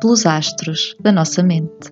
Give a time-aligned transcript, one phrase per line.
[0.00, 1.90] pelos astros da nossa mente.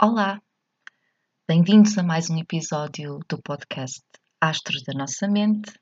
[0.00, 0.40] Olá,
[1.48, 4.02] bem-vindos a mais um episódio do podcast
[4.40, 5.72] Astros da Nossa Mente.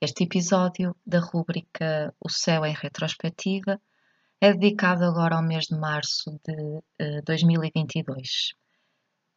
[0.00, 3.78] Este episódio da rúbrica O Céu em Retrospectiva
[4.40, 8.54] é dedicado agora ao mês de março de uh, 2022.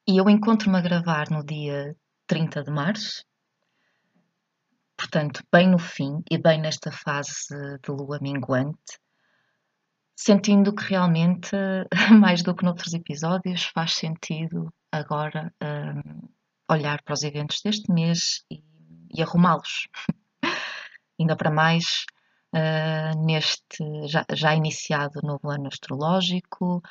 [0.07, 1.95] E eu encontro-me a gravar no dia
[2.27, 3.25] 30 de março,
[4.97, 7.49] portanto, bem no fim e bem nesta fase
[7.83, 8.99] de lua minguante,
[10.15, 11.51] sentindo que realmente,
[12.19, 16.29] mais do que noutros episódios, faz sentido agora um,
[16.69, 18.63] olhar para os eventos deste mês e,
[19.13, 19.87] e arrumá-los.
[21.19, 22.05] Ainda para mais
[22.53, 26.81] uh, neste já, já, iniciado novo ano astrológico,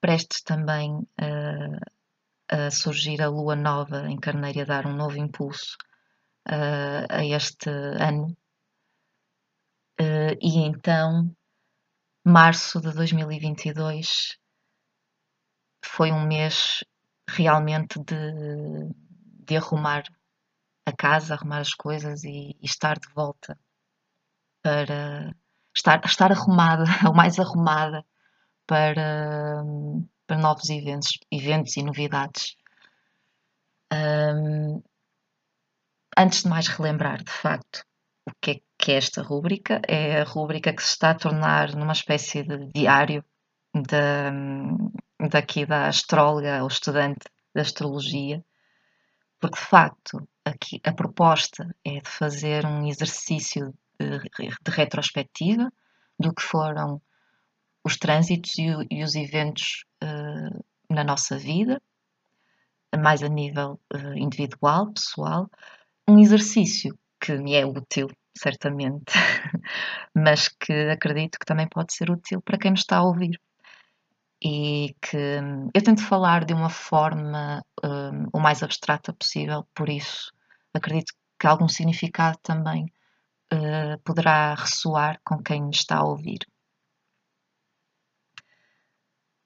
[0.00, 2.01] prestes também uh,
[2.48, 5.76] a surgir a lua nova em Carneiro a dar um novo impulso
[6.48, 8.36] uh, a este ano.
[10.00, 11.34] Uh, e então,
[12.24, 14.38] março de 2022
[15.84, 16.84] foi um mês
[17.28, 18.94] realmente de,
[19.44, 20.04] de arrumar
[20.86, 23.58] a casa, arrumar as coisas e, e estar de volta
[24.62, 25.34] para
[25.74, 28.04] estar, estar arrumada, ou mais arrumada
[28.66, 29.62] para,
[30.32, 32.56] para novos eventos, eventos e novidades.
[33.92, 34.82] Um,
[36.16, 37.84] antes de mais relembrar, de facto,
[38.26, 41.76] o que é que é esta rúbrica, é a rúbrica que se está a tornar
[41.76, 43.22] numa espécie de diário
[43.74, 44.32] da,
[45.28, 48.42] daqui da astróloga ou estudante de astrologia,
[49.38, 55.70] porque de facto aqui a proposta é de fazer um exercício de, de retrospectiva
[56.18, 57.02] do que foram
[57.84, 61.80] os trânsitos e, e os eventos uh, na nossa vida,
[63.00, 65.48] mais a nível uh, individual, pessoal,
[66.08, 69.12] um exercício que me é útil, certamente,
[70.14, 73.40] mas que acredito que também pode ser útil para quem nos está a ouvir.
[74.44, 79.88] E que hum, eu tento falar de uma forma um, o mais abstrata possível, por
[79.88, 80.32] isso
[80.74, 82.86] acredito que algum significado também
[83.52, 86.40] uh, poderá ressoar com quem me está a ouvir.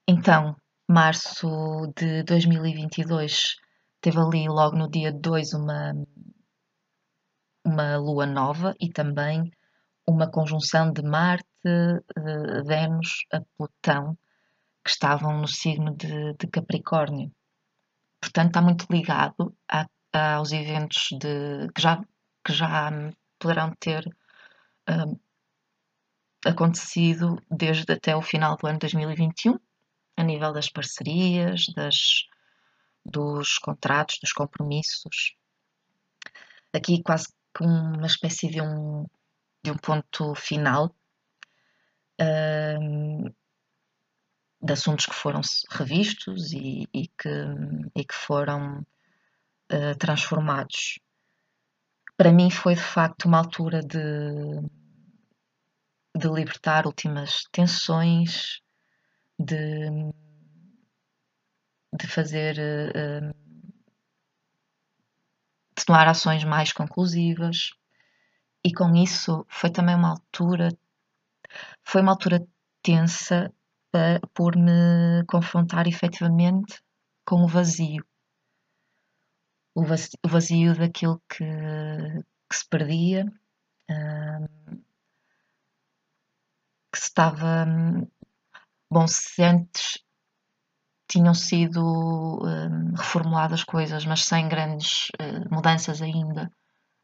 [0.09, 0.55] Então,
[0.89, 3.57] março de 2022,
[3.99, 5.93] teve ali logo no dia 2 uma,
[7.65, 9.51] uma lua nova e também
[10.07, 14.17] uma conjunção de Marte, uh, Vênus a Plutão,
[14.81, 17.29] que estavam no signo de, de Capricórnio.
[18.21, 22.01] Portanto, está muito ligado a, a, aos eventos de, que, já,
[22.45, 22.89] que já
[23.37, 24.07] poderão ter
[24.89, 25.19] uh,
[26.45, 29.59] acontecido desde até o final do ano 2021
[30.17, 32.25] a nível das parcerias, das,
[33.05, 35.35] dos contratos, dos compromissos.
[36.73, 39.05] Aqui quase que uma espécie de um,
[39.63, 40.93] de um ponto final
[42.19, 43.31] um,
[44.61, 47.29] de assuntos que foram revistos e, e, que,
[47.95, 48.79] e que, foram
[49.71, 50.99] uh, transformados.
[52.17, 53.99] Para mim foi de facto uma altura de,
[56.15, 58.61] de libertar últimas tensões,
[59.39, 59.89] de,
[61.93, 63.33] de fazer uh,
[65.77, 67.71] de tomar ações mais conclusivas.
[68.63, 70.69] E com isso foi também uma altura
[71.83, 72.45] foi uma altura
[72.81, 73.53] tensa
[74.33, 76.81] por me confrontar efetivamente
[77.25, 78.05] com o vazio.
[79.75, 79.83] O
[80.27, 81.45] vazio, daquilo que,
[82.49, 83.25] que se perdia
[83.91, 84.77] uh,
[86.91, 87.65] que se estava
[88.97, 89.99] Bom, se antes
[91.07, 91.83] tinham sido
[92.43, 96.51] um, reformuladas coisas, mas sem grandes uh, mudanças ainda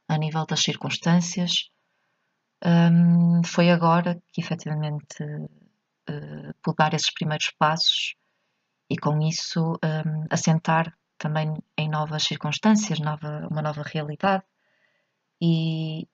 [0.07, 1.69] a nível das circunstâncias,
[2.65, 8.15] um, foi agora que efetivamente uh, pude dar esses primeiros passos
[8.89, 14.43] e com isso um, assentar também em novas circunstâncias, nova, uma nova realidade.
[15.39, 16.07] E,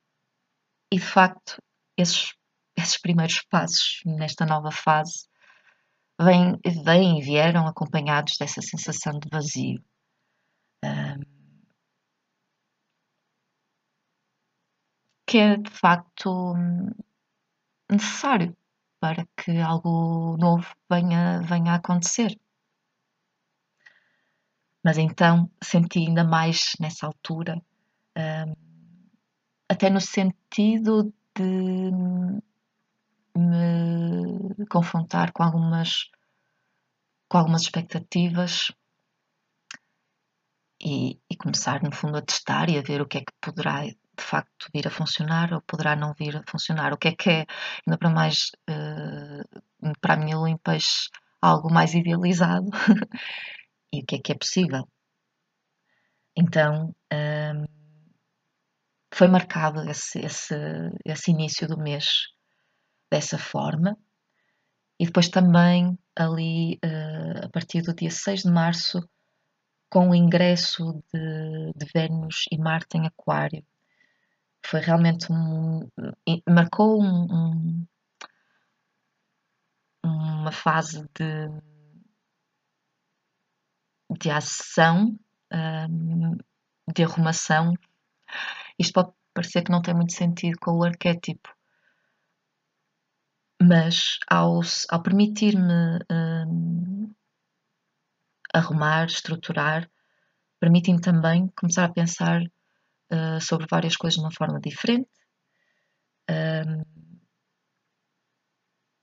[0.92, 1.64] e de facto
[1.96, 2.34] esses,
[2.76, 5.30] esses primeiros passos nesta nova fase
[6.20, 9.84] vêm, vêm vieram acompanhados dessa sensação de vazio.
[10.84, 11.40] Um,
[15.26, 16.54] que é de facto
[17.90, 18.56] necessário
[19.00, 22.38] para que algo novo venha, venha a acontecer.
[24.84, 27.62] Mas então senti ainda mais nessa altura,
[28.18, 28.54] um,
[29.70, 31.92] até no sentido de
[33.40, 36.10] me confrontar com algumas,
[37.30, 38.72] com algumas expectativas
[40.82, 43.84] e, e, começar, no fundo, a testar e a ver o que é que poderá
[43.84, 46.94] de facto vir a funcionar ou poderá não vir a funcionar.
[46.94, 47.46] O que é que é,
[47.88, 51.10] ainda para mais, uh, para a minha Limpas,
[51.42, 52.70] algo mais idealizado
[53.94, 54.88] e o que é que é possível.
[56.36, 57.66] Então, um,
[59.14, 60.56] foi marcado esse, esse,
[61.06, 62.28] esse início do mês
[63.12, 63.98] dessa forma.
[65.00, 69.02] E depois também ali, uh, a partir do dia 6 de março,
[69.90, 73.66] com o ingresso de, de Vênus e Marte em Aquário.
[74.64, 75.90] Foi realmente um.
[76.48, 77.88] marcou um, um,
[80.04, 81.50] uma fase de,
[84.20, 85.18] de ação,
[85.52, 86.38] um,
[86.94, 87.74] de arrumação.
[88.78, 91.50] Isto pode parecer que não tem muito sentido com o arquétipo,
[93.62, 97.14] mas ao, ao permitir-me um,
[98.54, 99.90] arrumar, estruturar,
[100.60, 105.10] permite-me também começar a pensar uh, sobre várias coisas de uma forma diferente.
[106.30, 106.84] Um,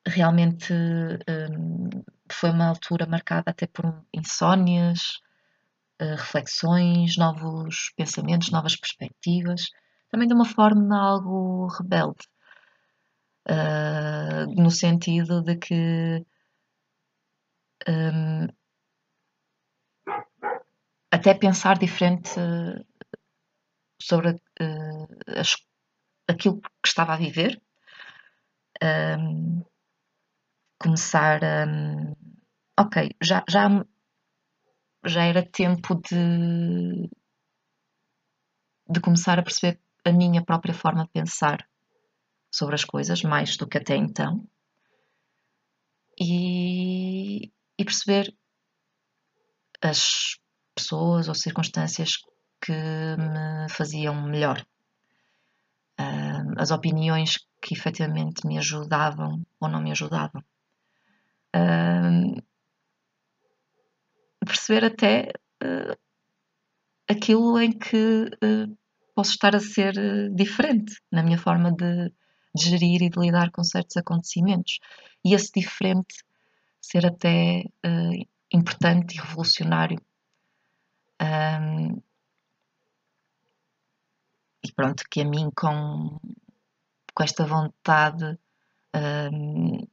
[0.07, 1.91] realmente um,
[2.31, 5.21] foi uma altura marcada até por insónias,
[6.01, 9.69] uh, reflexões, novos pensamentos, novas perspectivas,
[10.11, 12.27] também de uma forma algo rebelde,
[13.49, 16.25] uh, no sentido de que
[17.89, 18.47] um,
[21.11, 22.31] até pensar diferente
[24.01, 25.57] sobre uh, as,
[26.29, 27.61] aquilo que estava a viver,
[28.83, 29.65] um,
[30.79, 31.67] começar a.
[31.67, 32.15] Um,
[32.79, 33.85] ok, já, já,
[35.05, 37.09] já era tempo de,
[38.89, 41.67] de começar a perceber a minha própria forma de pensar
[42.57, 44.43] sobre as coisas, mais do que até então,
[46.19, 48.35] e, e perceber
[49.83, 50.39] as
[50.75, 52.17] pessoas ou circunstâncias
[52.63, 54.67] que me faziam melhor.
[56.57, 60.43] As opiniões que efetivamente me ajudavam ou não me ajudavam.
[64.41, 65.33] Perceber até
[65.63, 65.97] uh,
[67.09, 68.31] aquilo em que
[69.15, 69.95] posso estar a ser
[70.35, 72.13] diferente na minha forma de,
[72.57, 74.79] de gerir e de lidar com certos acontecimentos.
[75.25, 76.25] E esse diferente
[76.81, 77.65] ser até
[78.53, 80.01] importante e revolucionário
[81.21, 82.03] um,
[84.65, 86.19] e pronto, que a mim com,
[87.15, 88.39] com esta vontade
[88.95, 89.87] um,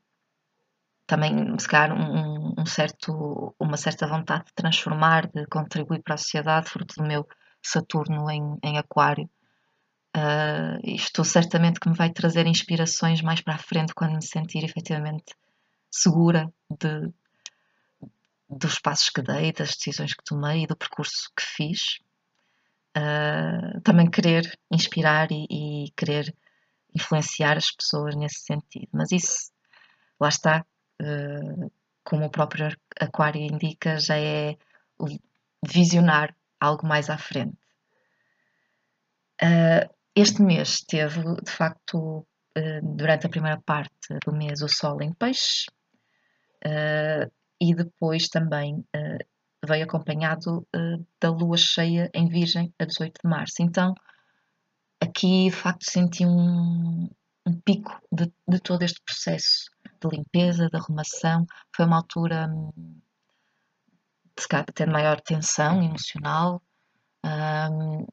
[1.06, 6.18] também se calhar um, um, certo, uma certa vontade de transformar, de contribuir para a
[6.18, 7.28] sociedade, fruto do meu
[7.62, 9.30] Saturno em, em Aquário.
[10.16, 14.64] Uh, isto certamente que me vai trazer inspirações mais para a frente quando me sentir
[14.64, 15.34] efetivamente
[15.90, 17.12] segura de,
[18.48, 22.00] dos passos que dei, das decisões que tomei e do percurso que fiz.
[22.96, 26.36] Uh, também querer inspirar e, e, querer
[26.94, 28.90] influenciar as pessoas nesse sentido.
[28.92, 29.52] Mas isso,
[30.20, 30.64] lá está,
[31.02, 31.72] uh,
[32.04, 32.68] como o próprio
[33.00, 34.56] Aquário indica, já é
[35.66, 37.58] visionar algo mais à frente.
[39.42, 42.26] Uh, este mês teve, de facto,
[42.96, 45.66] durante a primeira parte do mês, o Sol em Peixe
[47.60, 49.26] e depois também uh,
[49.66, 50.68] veio acompanhado
[51.20, 53.62] da lua cheia em Virgem a 18 de março.
[53.62, 53.94] Então,
[55.02, 57.10] aqui de facto senti um,
[57.46, 59.70] um pico de, de, todo este processo
[60.02, 61.46] de limpeza, de arrumação.
[61.74, 62.48] Foi uma altura
[64.38, 66.62] de, até de maior tensão emocional
[67.26, 68.06] um,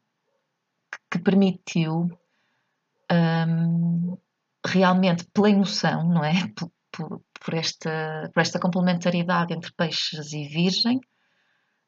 [1.10, 2.08] que permitiu
[3.10, 4.18] um,
[4.66, 6.32] realmente pela emoção, não é?
[6.90, 10.98] por, por, esta, por esta complementaridade entre peixes e virgem,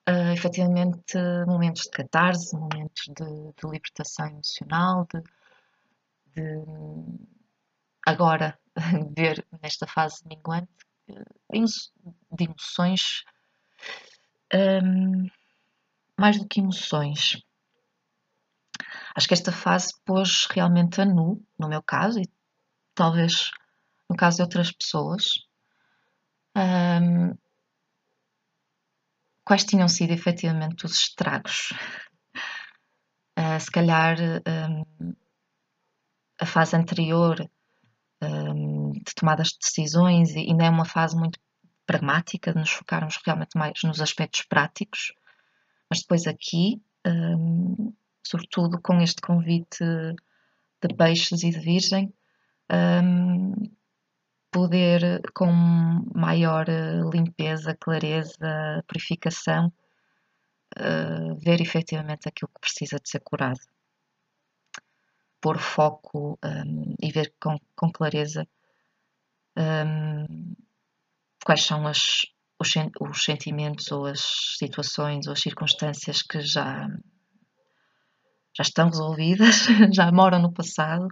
[0.09, 5.23] uh, efetivamente momentos de catarse, momentos de, de libertação emocional, de,
[6.35, 6.65] de
[8.07, 8.59] agora
[9.17, 10.71] ver nesta fase minguante
[11.51, 13.25] de emoções
[14.55, 15.27] um,
[16.19, 17.43] mais do que emoções.
[19.15, 22.29] Acho que esta fase pôs realmente a nu, no meu caso, e
[22.95, 23.51] talvez
[24.09, 25.47] no caso de outras pessoas,
[26.57, 27.37] um,
[29.45, 31.73] quais tinham sido efetivamente os estragos.
[33.39, 35.15] Uh, se calhar um,
[36.39, 37.49] a fase anterior
[38.23, 41.39] um, de tomadas de decisões e ainda é uma fase muito
[41.87, 45.13] pragmática, de nos focarmos realmente mais nos aspectos práticos,
[45.91, 47.93] mas depois aqui, um,
[48.23, 49.85] sobretudo com este convite
[50.83, 52.13] de peixes e de virgem,
[52.71, 53.55] um,
[54.51, 55.51] poder com
[56.15, 56.67] maior
[57.13, 59.73] limpeza, clareza, purificação,
[60.79, 63.61] uh, ver efetivamente aquilo que precisa de ser curado.
[65.41, 68.47] Pôr foco um, e ver com, com clareza
[69.57, 70.55] um,
[71.45, 72.27] quais são as,
[72.59, 74.21] os, os sentimentos ou as
[74.59, 76.89] situações ou as circunstâncias que já,
[78.57, 81.09] já estão resolvidas, já moram no passado,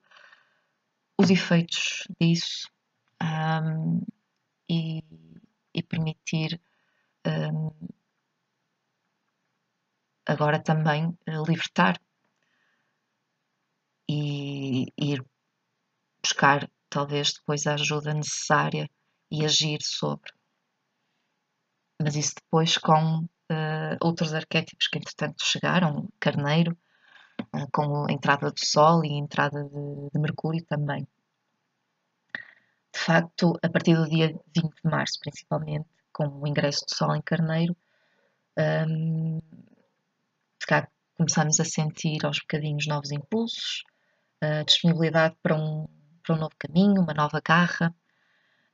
[1.19, 2.69] os efeitos disso
[3.23, 4.03] um,
[4.69, 5.03] e,
[5.75, 6.61] e, permitir
[7.27, 7.71] um,
[10.27, 11.17] agora também
[11.47, 12.01] libertar
[14.09, 15.25] e, ir
[16.23, 18.91] buscar talvez depois a ajuda necessária
[19.31, 20.33] e agir sobre.
[22.03, 26.77] Mas isso depois com uh, outros arquétipos que entretanto chegaram, Carneiro,
[27.73, 31.07] com a entrada do Sol e a entrada de, de, Mercúrio também.
[32.93, 37.15] De facto, a partir do dia 20 de março, principalmente, com o ingresso do Sol
[37.15, 37.77] em Carneiro,
[38.59, 39.41] um,
[41.17, 43.85] começamos a sentir aos bocadinhos novos impulsos,
[44.67, 45.87] disponibilidade para um,
[46.23, 47.95] para um novo caminho, uma nova garra,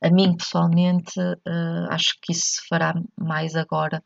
[0.01, 4.03] a mim, pessoalmente, uh, acho que isso se fará mais agora,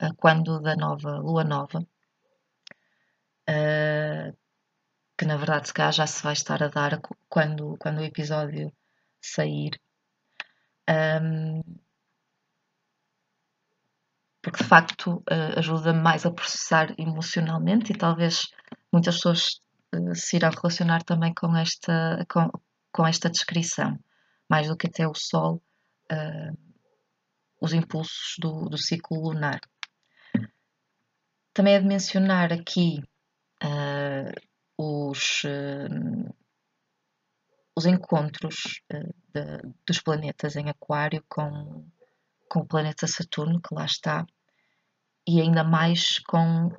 [0.00, 1.80] uh, quando da nova lua nova,
[3.50, 4.36] uh,
[5.22, 8.72] que na verdade se calhar já se vai estar a dar quando, quando o episódio
[9.20, 9.80] sair.
[10.90, 11.62] Um,
[14.42, 15.22] porque de facto
[15.56, 18.48] ajuda mais a processar emocionalmente e talvez
[18.92, 19.60] muitas pessoas
[20.14, 22.50] se irão relacionar também com esta, com,
[22.90, 23.96] com esta descrição
[24.50, 25.62] mais do que até o Sol,
[26.10, 26.58] uh,
[27.60, 29.60] os impulsos do, do, ciclo lunar.
[31.54, 32.98] Também é de mencionar aqui
[33.62, 36.34] uh, os, uh,
[37.76, 41.86] os encontros de, dos planetas em Aquário com,
[42.48, 44.26] com o planeta Saturno, que lá está,
[45.26, 46.70] e ainda mais com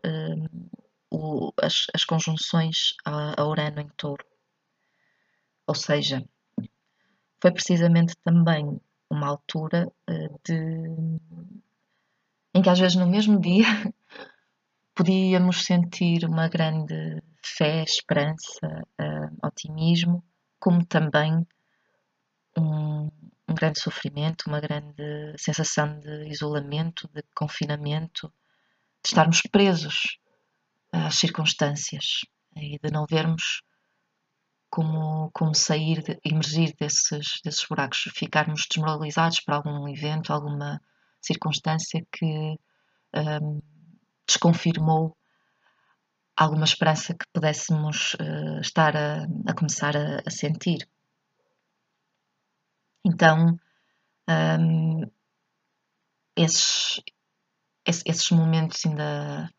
[1.10, 4.26] o, as, as, conjunções a, a Urano em Touro.
[5.66, 6.24] Ou seja,
[7.42, 9.92] foi precisamente também uma altura
[10.44, 10.54] de
[12.54, 13.66] em que às vezes no mesmo dia
[14.94, 20.24] podíamos sentir uma grande fé, esperança, uh, otimismo,
[20.60, 21.46] como também
[22.58, 23.10] um,
[23.48, 28.28] um, grande sofrimento, uma grande sensação de isolamento, de confinamento,
[29.04, 30.18] de estarmos presos
[30.92, 32.22] às circunstâncias
[32.56, 33.62] e de não vermos
[34.70, 40.82] como, como sair, de, emergir desses, desses buracos, ficarmos desmoralizados por algum evento, alguma
[41.22, 42.58] circunstância que
[43.16, 43.62] um,
[44.28, 45.16] desconfirmou
[46.36, 50.88] alguma esperança que pudéssemos uh, estar a, a começar a, a, sentir.
[53.06, 53.60] Então,
[54.30, 55.02] um,
[56.36, 57.02] esses,
[57.86, 59.50] esses momentos ainda,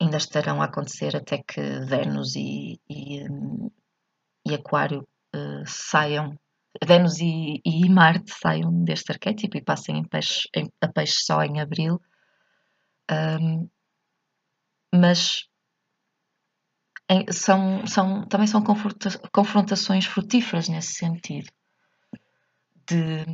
[0.00, 3.24] ainda estarão a acontecer até que Vênus e, e,
[4.46, 6.38] e Aquário uh, saiam,
[6.84, 11.42] Vênus e, e, Marte saiam deste arquétipo e passem em peixe, em, a peixe só
[11.42, 12.00] em Abril.
[13.10, 13.68] Um,
[14.94, 15.51] mas em,
[17.30, 18.62] são, são, também são
[19.32, 21.50] confrontações frutíferas nesse sentido,
[22.88, 23.24] de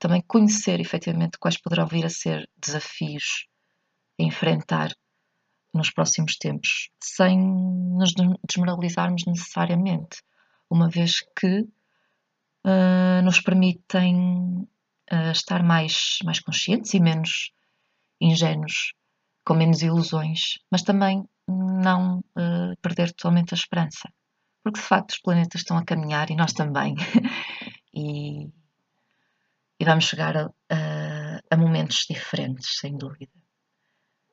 [0.00, 3.46] também conhecer efetivamente quais poderão vir a ser desafios
[4.20, 4.90] a enfrentar
[5.72, 8.12] nos próximos tempos, sem nos
[8.46, 10.22] desmoralizarmos necessariamente,
[10.68, 14.68] uma vez que uh, nos permitem
[15.10, 17.52] uh, estar mais, mais conscientes e menos
[18.20, 18.94] ingênuos,
[19.44, 21.24] com menos ilusões, mas também
[21.82, 24.08] não uh, perder totalmente a esperança,
[24.62, 26.94] porque de facto os planetas estão a caminhar e nós também,
[27.92, 28.46] e,
[29.80, 33.32] e, vamos chegar a, a, a momentos diferentes, sem dúvida.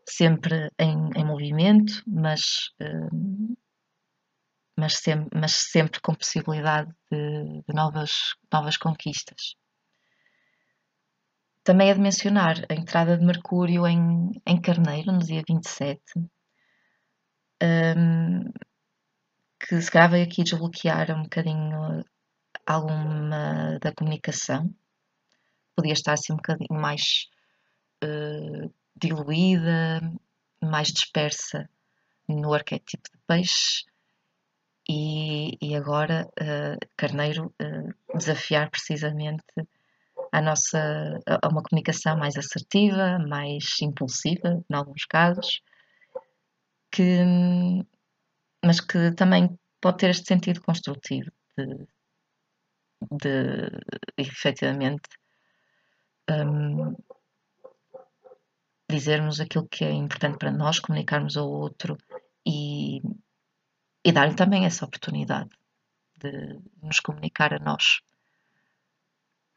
[0.07, 3.57] Sempre em, em movimento, mas, uh,
[4.77, 9.55] mas, sem, mas, sempre com possibilidade de, de, novas, novas conquistas.
[11.63, 16.01] Também é de mencionar a entrada de Mercúrio em, em Carneiro, no dia 27,
[17.61, 18.51] um,
[19.59, 22.03] que se grava aqui desbloquear um bocadinho
[22.65, 24.73] alguma da comunicação.
[25.75, 27.29] Podia estar assim um bocadinho mais
[28.03, 30.01] uh, diluída,
[30.61, 31.69] mais dispersa
[32.27, 33.85] no arquétipo de peixe
[34.87, 39.43] e, e agora, uh, Carneiro, uh, desafiar precisamente
[40.31, 45.61] a nossa a uma comunicação mais assertiva, mais impulsiva, em alguns casos,
[46.91, 47.23] que,
[48.63, 51.87] mas que também pode ter este sentido construtivo de,
[53.11, 53.69] de
[54.17, 55.09] efetivamente
[56.29, 56.95] um,
[58.89, 61.97] dizermos aquilo que é importante para nós, comunicarmos ao outro
[62.45, 63.01] e,
[64.03, 65.49] e dar-lhe também essa oportunidade
[66.17, 68.01] de nos comunicar a nós.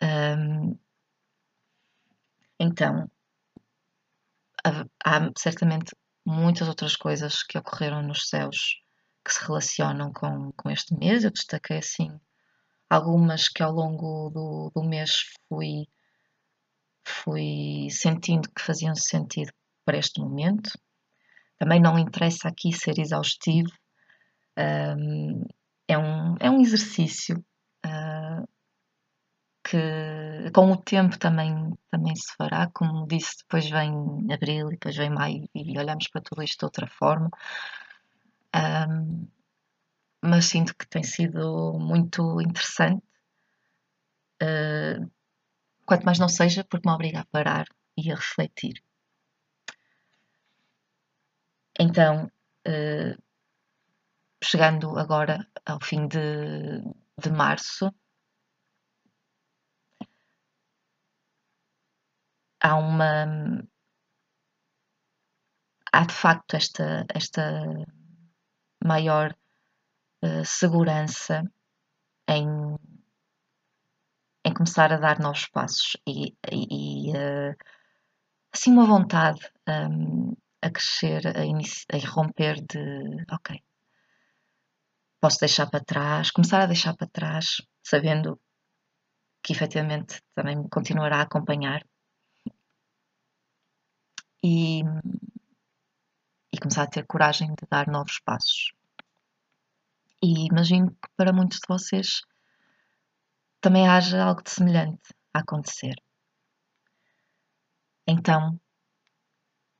[0.03, 0.79] Um,
[2.59, 3.11] então,
[4.65, 8.81] há, há certamente muitas outras coisas que ocorreram nos céus
[9.25, 11.25] que se relacionam com, com este mês.
[11.25, 12.09] Eu destaquei assim
[12.91, 15.87] algumas que ao longo do, do mês fui,
[17.05, 19.53] fui sentindo que faziam sentido
[19.85, 20.71] para este momento.
[21.59, 23.71] Também não interessa aqui ser exaustivo,
[24.59, 25.45] um,
[25.89, 27.39] é, um, é um exercício
[27.87, 28.22] uh,
[29.65, 32.71] que com o tempo também, também se fará.
[32.75, 33.93] Como disse, depois vem
[34.33, 37.31] abril e depois vem maio e olhamos para tudo isto de outra forma.
[38.55, 39.29] Um,
[40.23, 43.03] mas sinto que tem sido muito interessante.
[44.43, 45.11] Uh,
[45.87, 47.67] quanto mais não seja, porque me obriga a parar
[47.97, 48.83] e a refletir.
[51.79, 52.31] Então,
[52.67, 53.23] uh,
[54.43, 56.19] chegando agora ao fim de,
[57.19, 57.93] de março,
[62.63, 63.27] há uma.
[65.93, 67.61] Há de facto esta, esta
[68.83, 69.37] maior
[70.25, 71.43] uh, segurança
[72.29, 72.47] em,
[74.45, 77.55] em começar a dar novos passos e, e uh,
[78.55, 83.63] assim uma vontade um, a crescer, a, a romper de ok,
[85.21, 88.41] posso deixar para trás, começar a deixar para trás, sabendo
[89.43, 91.85] que efetivamente também me continuará a acompanhar
[94.43, 94.83] e,
[96.53, 98.73] e começar a ter coragem de dar novos passos.
[100.23, 102.23] E imagino que para muitos de vocês
[103.61, 105.95] também haja algo de semelhante a acontecer.
[108.07, 108.61] Então,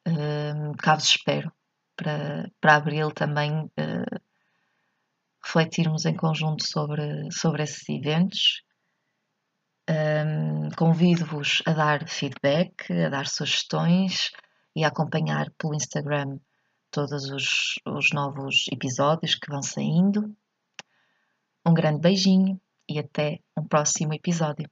[0.09, 1.53] uh, cá vos espero
[1.97, 4.21] para, para abril também uh,
[5.45, 8.63] refletirmos em conjunto sobre, sobre esses eventos
[9.91, 14.31] um, Convido-vos a dar feedback, a dar sugestões
[14.75, 16.39] e acompanhar pelo Instagram
[16.91, 20.35] todos os, os novos episódios que vão saindo.
[21.67, 24.69] Um grande beijinho e até um próximo episódio.